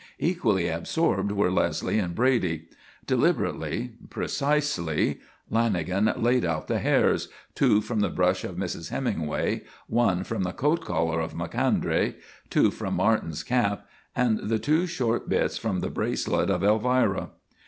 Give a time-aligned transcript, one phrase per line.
[0.17, 2.63] Equally absorbed were Leslie and Brady.
[3.05, 5.19] Deliberately, precisely,
[5.51, 8.89] Lanagan laid out the hairs two from the brush of Mrs.
[8.89, 12.15] Hemingway, one from the coat collar of Macondray,
[12.49, 13.85] two from Martin's cap,
[14.15, 17.29] and the two short bits from the bracelet of Elvira.